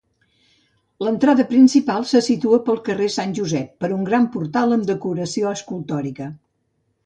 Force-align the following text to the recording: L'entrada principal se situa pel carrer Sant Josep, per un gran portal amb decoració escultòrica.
L'entrada 1.07 1.45
principal 1.51 2.07
se 2.13 2.23
situa 2.29 2.59
pel 2.71 2.81
carrer 2.89 3.11
Sant 3.17 3.37
Josep, 3.43 3.69
per 3.85 3.93
un 4.01 4.09
gran 4.11 4.27
portal 4.39 4.77
amb 4.79 4.91
decoració 4.95 5.55
escultòrica. 5.63 6.35